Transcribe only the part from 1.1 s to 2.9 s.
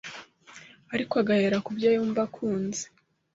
agahera ku byo yumva akunze